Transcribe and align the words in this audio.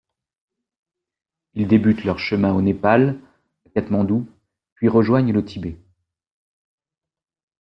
Ils 1.53 1.67
débutent 1.67 2.05
leur 2.05 2.17
chemin 2.17 2.51
au 2.53 2.61
Népal, 2.63 3.19
à 3.67 3.69
Katmandou, 3.69 4.27
puis 4.73 4.87
rejoignent 4.87 5.31
le 5.31 5.45
Tibet. 5.45 5.77